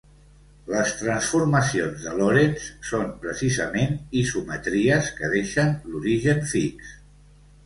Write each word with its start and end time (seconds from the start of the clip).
Les 0.69 0.93
transformacions 1.01 2.05
de 2.05 2.13
Lorentz 2.21 2.65
són, 2.93 3.11
precisament, 3.27 3.93
isometries 4.23 5.13
que 5.21 5.31
deixen 5.37 5.71
l'origen 5.93 6.43
fix. 6.55 6.91